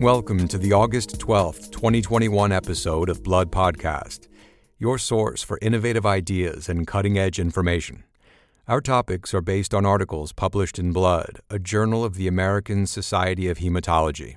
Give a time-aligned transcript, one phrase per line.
[0.00, 4.28] Welcome to the August 12th, 2021 episode of Blood Podcast,
[4.78, 8.04] your source for innovative ideas and cutting edge information.
[8.68, 13.48] Our topics are based on articles published in Blood, a journal of the American Society
[13.48, 14.36] of Hematology.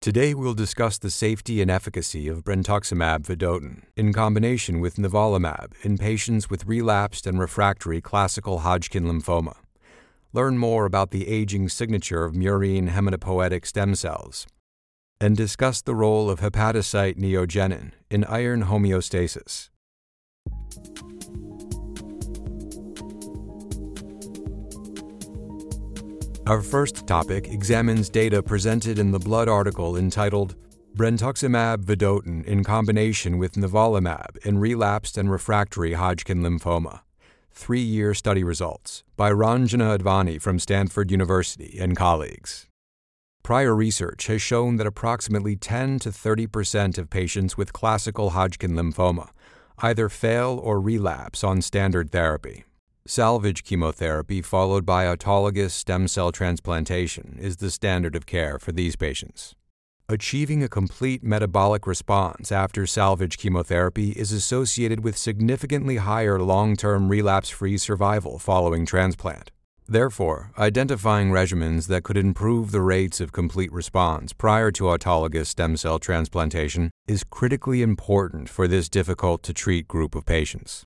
[0.00, 5.98] Today we'll discuss the safety and efficacy of brentuximab vedotin in combination with nivolumab in
[5.98, 9.56] patients with relapsed and refractory classical Hodgkin lymphoma.
[10.32, 14.46] Learn more about the aging signature of murine hematopoietic stem cells
[15.20, 19.70] and discuss the role of hepatocyte neogenin in iron homeostasis.
[26.46, 30.56] Our first topic examines data presented in the Blood article entitled
[30.96, 37.00] Brentuximab vedotin in combination with nivolumab in relapsed and refractory Hodgkin lymphoma.
[37.52, 42.66] Three year study results by Ranjana Advani from Stanford University and colleagues.
[43.48, 48.72] Prior research has shown that approximately 10 to 30 percent of patients with classical Hodgkin
[48.72, 49.30] lymphoma
[49.78, 52.64] either fail or relapse on standard therapy.
[53.06, 58.96] Salvage chemotherapy followed by autologous stem cell transplantation is the standard of care for these
[58.96, 59.54] patients.
[60.10, 67.08] Achieving a complete metabolic response after salvage chemotherapy is associated with significantly higher long term
[67.08, 69.50] relapse free survival following transplant.
[69.90, 75.78] Therefore, identifying regimens that could improve the rates of complete response prior to autologous stem
[75.78, 80.84] cell transplantation is critically important for this difficult to treat group of patients.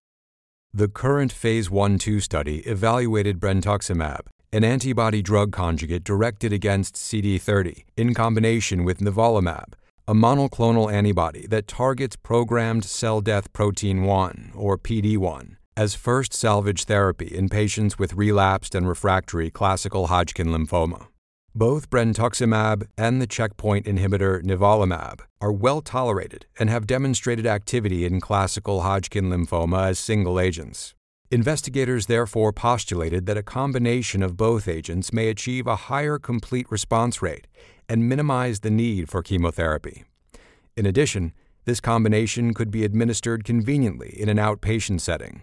[0.73, 4.21] The current Phase 1 2 study evaluated brentuximab,
[4.53, 9.73] an antibody drug conjugate directed against CD30, in combination with nivolumab,
[10.07, 16.85] a monoclonal antibody that targets programmed cell death protein 1, or PD1 as first salvage
[16.85, 21.07] therapy in patients with relapsed and refractory classical Hodgkin lymphoma.
[21.55, 28.21] Both brentuximab and the checkpoint inhibitor nivolumab are well tolerated and have demonstrated activity in
[28.21, 30.95] classical Hodgkin lymphoma as single agents.
[31.31, 37.23] Investigators therefore postulated that a combination of both agents may achieve a higher complete response
[37.23, 37.47] rate
[37.89, 40.05] and minimize the need for chemotherapy.
[40.77, 41.33] In addition,
[41.65, 45.43] this combination could be administered conveniently in an outpatient setting.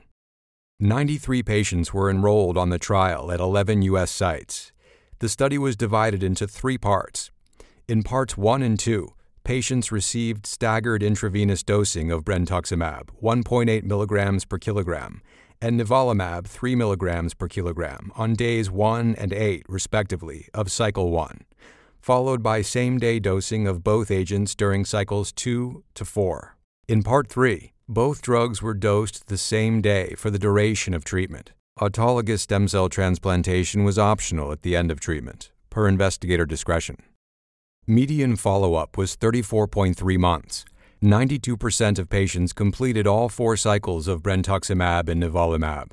[0.82, 4.10] 93 patients were enrolled on the trial at 11 U.S.
[4.10, 4.72] sites.
[5.20, 7.32] The study was divided into three parts.
[7.90, 9.14] In parts 1 and 2,
[9.44, 15.22] patients received staggered intravenous dosing of brentuximab, 1.8 milligrams per kilogram,
[15.62, 21.42] and nivolumab, 3 milligrams per kilogram, on days 1 and 8, respectively, of cycle 1,
[22.00, 26.56] followed by same day dosing of both agents during cycles 2 to 4.
[26.88, 31.54] In part 3, both drugs were dosed the same day for the duration of treatment.
[31.80, 36.98] Autologous stem cell transplantation was optional at the end of treatment, per investigator discretion.
[37.88, 40.66] Median follow up was 34.3 months.
[41.02, 45.92] 92% of patients completed all four cycles of brentuximab and nivolumab.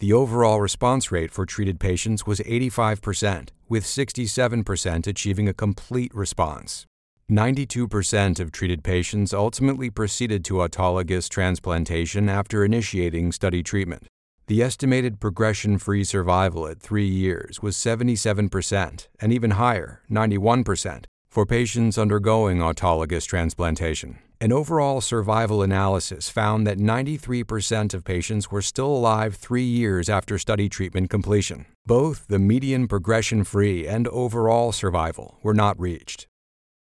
[0.00, 6.84] The overall response rate for treated patients was 85%, with 67% achieving a complete response.
[7.30, 14.06] 92% of treated patients ultimately proceeded to autologous transplantation after initiating study treatment.
[14.46, 21.46] The estimated progression free survival at three years was 77%, and even higher, 91%, for
[21.46, 24.18] patients undergoing autologous transplantation.
[24.38, 30.38] An overall survival analysis found that 93% of patients were still alive three years after
[30.38, 31.64] study treatment completion.
[31.86, 36.26] Both the median progression free and overall survival were not reached.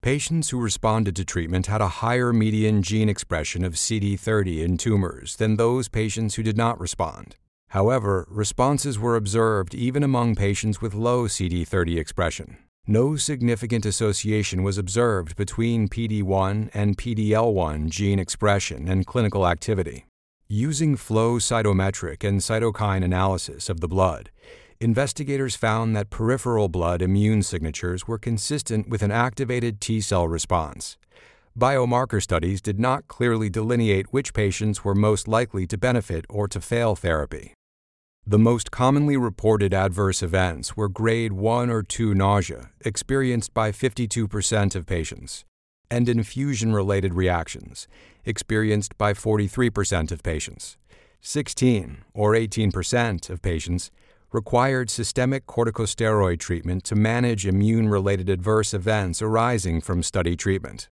[0.02, 5.36] Patients who responded to treatment had a higher median gene expression of CD30 in tumors
[5.36, 7.36] than those patients who did not respond.
[7.72, 12.58] However, responses were observed even among patients with low CD30 expression.
[12.88, 20.06] No significant association was observed between PD1 and PDL1 gene expression and clinical activity.
[20.48, 24.32] Using flow cytometric and cytokine analysis of the blood,
[24.82, 30.98] investigators found that peripheral blood immune signatures were consistent with an activated T cell response.
[31.58, 36.62] Biomarker studies did not clearly delineate which patients were most likely to benefit or to
[36.62, 37.54] fail therapy.
[38.26, 44.76] The most commonly reported adverse events were grade 1 or 2 nausea, experienced by 52%
[44.76, 45.44] of patients,
[45.92, 47.88] and infusion related reactions,
[48.24, 50.78] experienced by 43% of patients.
[51.22, 53.92] 16 or 18% of patients
[54.32, 60.88] required systemic corticosteroid treatment to manage immune related adverse events arising from study treatment.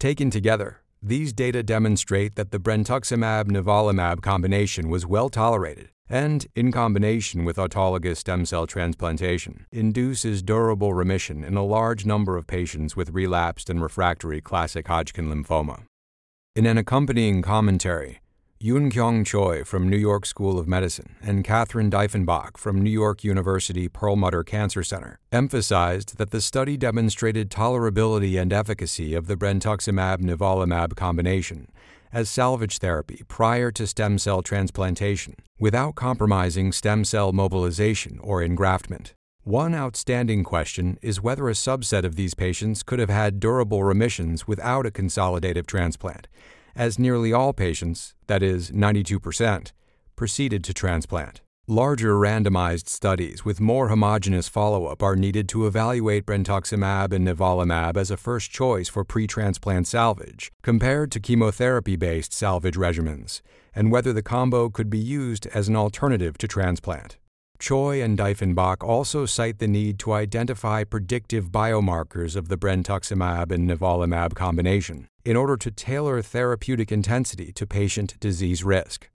[0.00, 6.70] Taken together, these data demonstrate that the brentuximab nivolumab combination was well tolerated and, in
[6.72, 12.96] combination with autologous stem cell transplantation, induces durable remission in a large number of patients
[12.96, 15.84] with relapsed and refractory classic Hodgkin lymphoma.
[16.54, 18.20] In an accompanying commentary,
[18.62, 23.24] Yoon Kyung Choi from New York School of Medicine and Catherine Diefenbach from New York
[23.24, 30.18] University Perlmutter Cancer Center emphasized that the study demonstrated tolerability and efficacy of the brentuximab
[30.18, 31.66] nivolumab combination
[32.12, 39.14] as salvage therapy prior to stem cell transplantation without compromising stem cell mobilization or engraftment.
[39.42, 44.46] One outstanding question is whether a subset of these patients could have had durable remissions
[44.46, 46.28] without a consolidative transplant,
[46.74, 49.72] as nearly all patients, that is, 92%,
[50.16, 51.40] proceeded to transplant.
[51.68, 57.96] Larger randomized studies with more homogeneous follow up are needed to evaluate brentuximab and nivolumab
[57.96, 63.42] as a first choice for pre transplant salvage, compared to chemotherapy based salvage regimens,
[63.76, 67.16] and whether the combo could be used as an alternative to transplant.
[67.62, 73.70] Choi and Diefenbach also cite the need to identify predictive biomarkers of the brentuximab and
[73.70, 79.08] nivolumab combination in order to tailor therapeutic intensity to patient disease risk.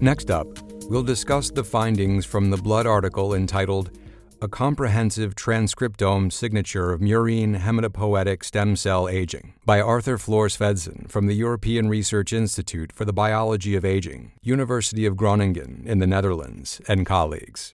[0.00, 0.48] Next up,
[0.90, 3.92] we'll discuss the findings from the Blood article entitled
[4.40, 11.26] a comprehensive transcriptome signature of murine hematopoietic stem cell aging by Arthur Flohr Svendsen from
[11.26, 16.80] the European Research Institute for the Biology of Aging, University of Groningen in the Netherlands,
[16.86, 17.72] and colleagues.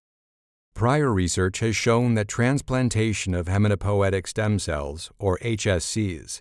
[0.74, 6.40] Prior research has shown that transplantation of hematopoietic stem cells, or HSCs,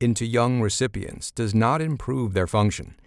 [0.00, 2.98] into young recipients does not improve their function,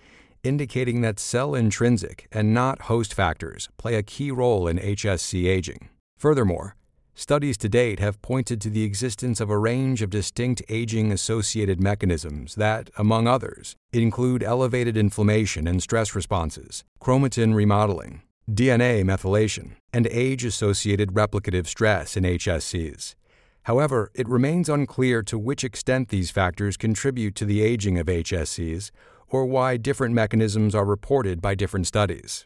[0.45, 5.89] indicating that cell intrinsic and not host factors play a key role in HSC aging.
[6.17, 6.75] Furthermore,
[7.15, 11.79] studies to date have pointed to the existence of a range of distinct aging associated
[11.79, 20.07] mechanisms that, among others, include elevated inflammation and stress responses, chromatin remodeling, DNA methylation, and
[20.07, 23.15] age associated replicative stress in HSCs.
[23.63, 28.91] However, it remains unclear to which extent these factors contribute to the aging of HSCs
[29.29, 32.45] or why different mechanisms are reported by different studies.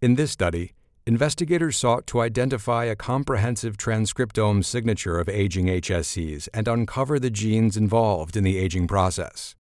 [0.00, 0.72] In this study,
[1.04, 7.76] investigators sought to identify a comprehensive transcriptome signature of aging HSCs and uncover the genes
[7.76, 9.56] involved in the aging process.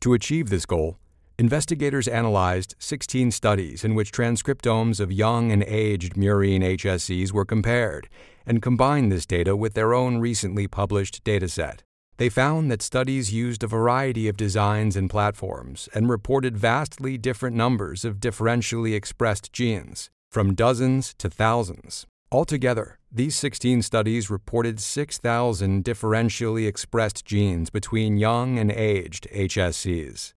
[0.00, 0.98] To achieve this goal,
[1.38, 8.08] investigators analyzed 16 studies in which transcriptomes of young and aged murine HSCs were compared
[8.44, 11.80] and combined this data with their own recently published dataset.
[12.18, 17.56] They found that studies used a variety of designs and platforms and reported vastly different
[17.56, 22.06] numbers of differentially expressed genes from dozens to thousands.
[22.32, 30.34] Altogether, these 16 studies reported 6,000 differentially expressed genes between young and aged HSCs.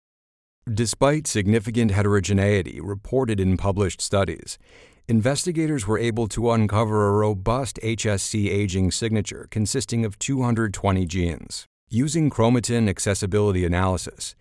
[0.73, 4.59] Despite significant heterogeneity reported in published studies,
[5.06, 11.67] investigators were able to uncover a robust HSC aging signature consisting of 220 genes.
[11.88, 14.35] Using chromatin accessibility analysis,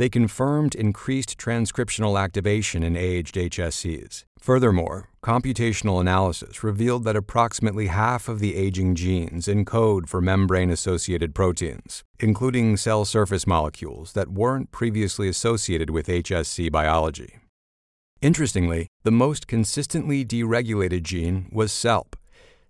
[0.00, 4.24] they confirmed increased transcriptional activation in aged HSCs.
[4.38, 11.34] Furthermore, computational analysis revealed that approximately half of the aging genes encode for membrane associated
[11.34, 17.36] proteins, including cell surface molecules that weren't previously associated with HSC biology.
[18.22, 22.16] Interestingly, the most consistently deregulated gene was SELP.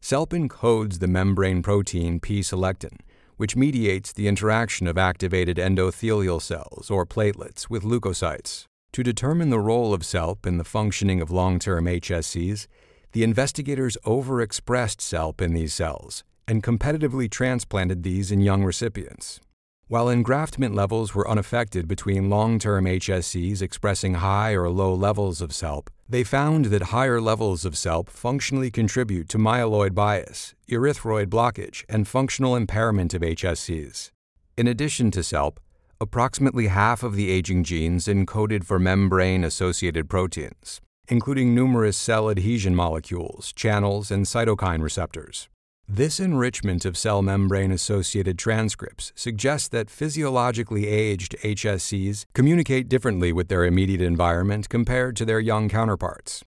[0.00, 2.98] SELP encodes the membrane protein P selectin
[3.40, 8.66] which mediates the interaction of activated endothelial cells or platelets with leukocytes.
[8.92, 12.66] To determine the role of SELP in the functioning of long term HSCs,
[13.12, 19.40] the investigators overexpressed SELP in these cells and competitively transplanted these in young recipients.
[19.88, 25.54] While engraftment levels were unaffected between long term HSCs expressing high or low levels of
[25.54, 31.84] SELP, they found that higher levels of SELP functionally contribute to myeloid bias, erythroid blockage,
[31.88, 34.10] and functional impairment of HSCs.
[34.58, 35.60] In addition to SELP,
[36.00, 42.74] approximately half of the aging genes encoded for membrane associated proteins, including numerous cell adhesion
[42.74, 45.48] molecules, channels, and cytokine receptors.
[45.92, 53.48] This enrichment of cell membrane associated transcripts suggests that physiologically aged HSCs communicate differently with
[53.48, 56.44] their immediate environment compared to their young counterparts.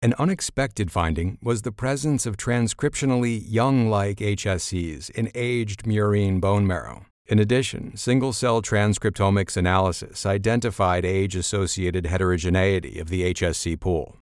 [0.00, 6.66] An unexpected finding was the presence of transcriptionally young like HSCs in aged murine bone
[6.66, 7.04] marrow.
[7.26, 14.19] In addition, single cell transcriptomics analysis identified age associated heterogeneity of the HSC pool.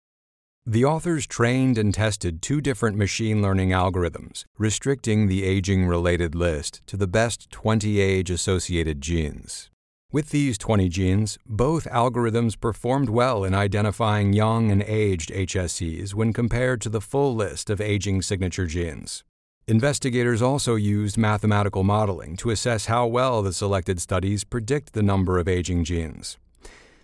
[0.67, 6.81] The authors trained and tested two different machine learning algorithms, restricting the aging related list
[6.85, 9.71] to the best 20 age associated genes.
[10.11, 16.31] With these 20 genes, both algorithms performed well in identifying young and aged HSCs when
[16.31, 19.23] compared to the full list of aging signature genes.
[19.67, 25.39] Investigators also used mathematical modeling to assess how well the selected studies predict the number
[25.39, 26.37] of aging genes.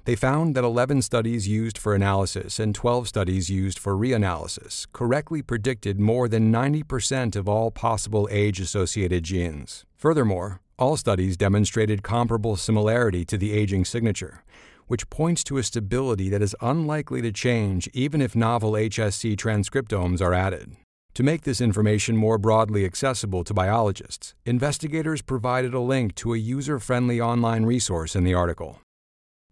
[0.07, 5.41] They found that 11 studies used for analysis and 12 studies used for reanalysis correctly
[5.41, 9.83] predicted more than 90% of all possible age associated genes.
[9.97, 14.45] Furthermore, all studies demonstrated comparable similarity to the aging signature,
[14.85, 20.21] which points to a stability that is unlikely to change even if novel HSC transcriptomes
[20.21, 20.77] are added.
[21.15, 26.37] To make this information more broadly accessible to biologists, investigators provided a link to a
[26.37, 28.79] user friendly online resource in the article.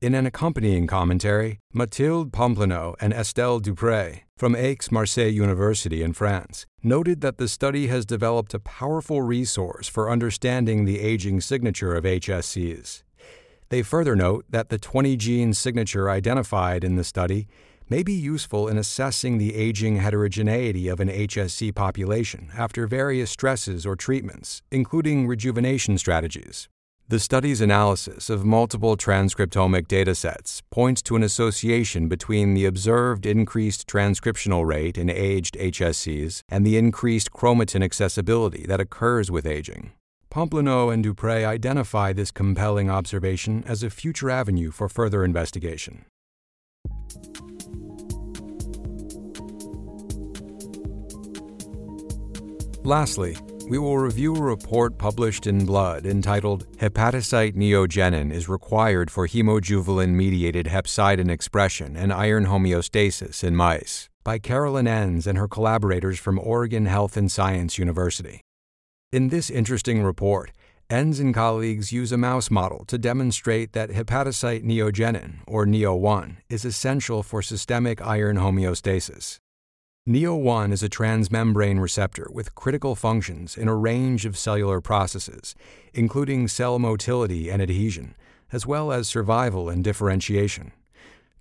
[0.02, 7.22] In an accompanying commentary, Mathilde Poplineau and Estelle Duprez from Aix-Marseille University in France noted
[7.22, 13.04] that the study has developed a powerful resource for understanding the aging signature of HSCs.
[13.70, 17.48] They further note that the 20 gene signature identified in the study
[17.90, 23.86] may be useful in assessing the aging heterogeneity of an HSC population after various stresses
[23.86, 26.68] or treatments, including rejuvenation strategies.
[27.07, 33.85] The study's analysis of multiple transcriptomic datasets points to an association between the observed increased
[33.85, 39.91] transcriptional rate in aged HSCs and the increased chromatin accessibility that occurs with aging.
[40.31, 46.05] Poplineau and Duprez identify this compelling observation as a future avenue for further investigation.
[52.83, 59.27] Lastly, we will review a report published in Blood entitled Hepatocyte Neogenin is Required for
[59.27, 66.19] Hemojuvelin Mediated Hepcidin Expression and Iron Homeostasis in Mice by Carolyn Enns and her collaborators
[66.19, 68.41] from Oregon Health and Science University.
[69.12, 70.51] In this interesting report,
[70.88, 76.63] Enns and colleagues use a mouse model to demonstrate that hepatocyte neogenin, or NEO1, is
[76.65, 79.39] essential for systemic iron homeostasis.
[80.07, 85.55] NEO1 is a transmembrane receptor with critical functions in a range of cellular processes,
[85.95, 88.15] including cell motility and adhesion,
[88.51, 90.71] as well as survival and differentiation.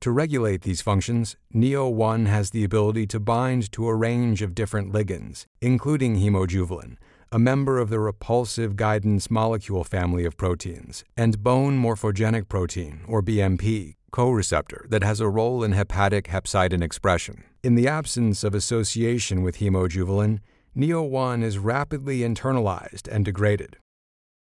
[0.00, 4.94] To regulate these functions, NEO1 has the ability to bind to a range of different
[4.94, 6.96] ligands, including hemojuvelin,
[7.30, 13.22] a member of the repulsive guidance molecule family of proteins, and bone morphogenic protein, or
[13.22, 17.44] BMP, co-receptor that has a role in hepatic hepcidin expression.
[17.64, 20.40] In the absence of association with hemojuvelin,
[20.76, 23.78] NEO1 is rapidly internalized and degraded.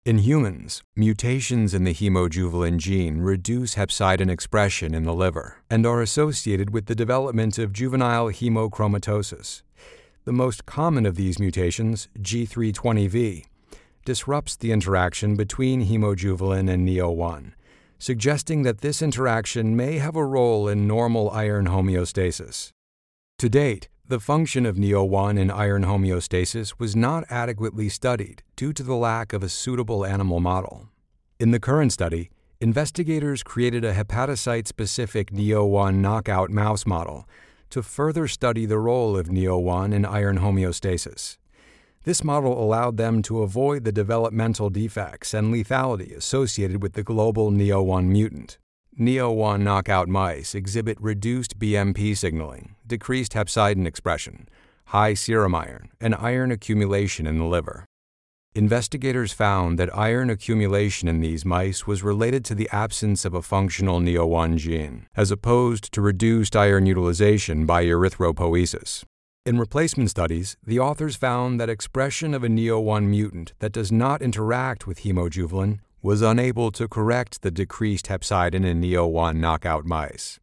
[0.05, 6.01] In humans, mutations in the hemojuvelin gene reduce hepcidin expression in the liver and are
[6.01, 9.63] associated with the development of juvenile hemochromatosis.
[10.23, 13.43] The most common of these mutations, G320V,
[14.05, 17.51] disrupts the interaction between hemojuvelin and NEO1,
[17.97, 22.71] suggesting that this interaction may have a role in normal iron homeostasis.
[23.39, 28.83] To date, the function of NEO1 in iron homeostasis was not adequately studied due to
[28.83, 30.89] the lack of a suitable animal model.
[31.39, 37.29] In the current study, investigators created a hepatocyte specific NEO1 knockout mouse model
[37.69, 41.37] to further study the role of NEO1 in iron homeostasis.
[42.03, 47.51] This model allowed them to avoid the developmental defects and lethality associated with the global
[47.51, 48.57] NEO1 mutant.
[48.99, 54.49] NEO1 knockout mice exhibit reduced BMP signaling, decreased hepcidin expression,
[54.87, 57.85] high serum iron, and iron accumulation in the liver.
[58.55, 63.43] Investigators found that iron accumulation in these mice was related to the absence of a
[63.43, 69.03] functional NEO1 gene, as opposed to reduced iron utilization by erythropoiesis.
[69.45, 74.21] In replacement studies, the authors found that expression of a NEO1 mutant that does not
[74.21, 80.39] interact with hemojuvelin was unable to correct the decreased hepcidin in NEO1 knockout mice.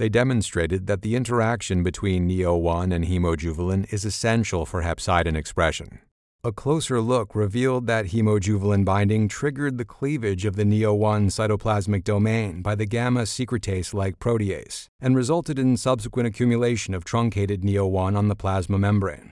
[0.00, 5.98] They demonstrated that the interaction between NEO1 and hemojuvelin is essential for hepcidin expression.
[6.42, 12.62] A closer look revealed that hemojuvelin binding triggered the cleavage of the NEO1 cytoplasmic domain
[12.62, 18.28] by the gamma secretase like protease and resulted in subsequent accumulation of truncated NEO1 on
[18.28, 19.30] the plasma membrane.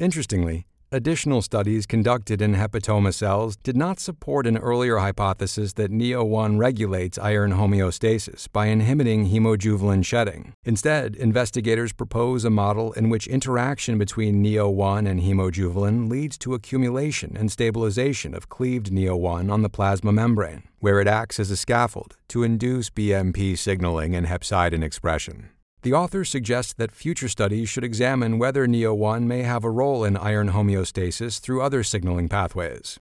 [0.00, 6.58] Interestingly, Additional studies conducted in hepatoma cells did not support an earlier hypothesis that NEO1
[6.58, 10.52] regulates iron homeostasis by inhibiting hemojuvelin shedding.
[10.64, 17.38] Instead, investigators propose a model in which interaction between NEO1 and hemojuvelin leads to accumulation
[17.38, 22.18] and stabilization of cleaved NEO1 on the plasma membrane, where it acts as a scaffold
[22.28, 25.48] to induce BMP signaling and hepcidin expression.
[25.82, 30.16] The author suggests that future studies should examine whether NEO1 may have a role in
[30.16, 33.00] iron homeostasis through other signaling pathways.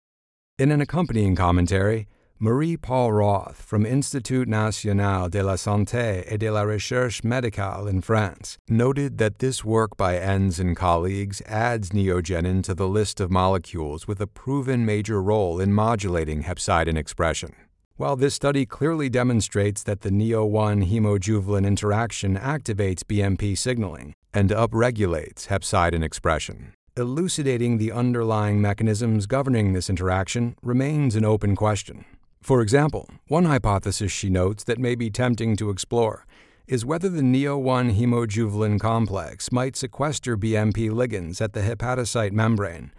[0.57, 2.07] In an accompanying commentary,
[2.39, 8.57] Marie-Paule Roth from Institut National de la Santé et de la Recherche Médicale in France
[8.67, 14.07] noted that this work by Enns and colleagues adds neogenin to the list of molecules
[14.07, 17.53] with a proven major role in modulating hepcidin expression.
[17.95, 25.45] While this study clearly demonstrates that the NEO1 hemojuvelin interaction activates BMP signaling and upregulates
[25.45, 32.05] hepcidin expression, elucidating the underlying mechanisms governing this interaction remains an open question.
[32.41, 36.25] For example, one hypothesis she notes that may be tempting to explore
[36.65, 42.91] is whether the NEO1 hemojuvelin complex might sequester BMP ligands at the hepatocyte membrane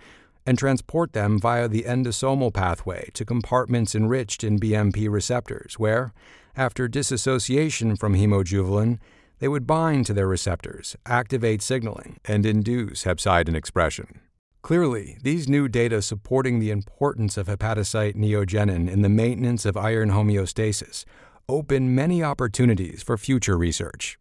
[0.47, 6.13] and transport them via the endosomal pathway to compartments enriched in BMP receptors, where,
[6.57, 8.99] after dissociation from hemojuvelin,
[9.39, 14.21] they would bind to their receptors, activate signaling, and induce hepcidin expression.
[14.63, 20.11] Clearly, these new data supporting the importance of hepatocyte neogenin in the maintenance of iron
[20.11, 21.05] homeostasis
[21.49, 24.19] open many opportunities for future research.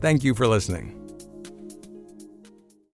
[0.00, 0.99] Thank you for listening.